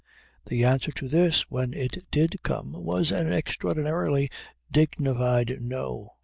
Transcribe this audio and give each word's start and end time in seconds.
The 0.47 0.63
answer 0.63 0.91
to 0.93 1.07
this 1.07 1.41
when 1.51 1.75
it 1.75 2.07
did 2.09 2.41
come 2.41 2.71
was 2.71 3.11
an 3.11 3.31
extraordinarily 3.31 4.31
dignified 4.71 5.57
No. 5.61 6.15